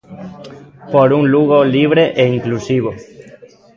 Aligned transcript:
'Por 0.91 1.07
un 1.19 1.23
Lugo 1.33 1.59
libre 1.75 2.03
e 2.21 2.23
inclusivo'. 2.37 2.93